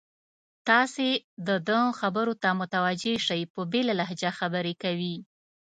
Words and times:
تاسې 0.69 1.07
د 1.47 1.49
ده 1.67 1.79
خبرو 1.99 2.33
ته 2.43 2.49
متوجه 2.61 3.13
شئ، 3.27 3.41
په 3.53 3.61
بېله 3.71 3.93
لهجه 3.99 4.31
خبرې 4.39 4.73
کوي. 4.83 5.15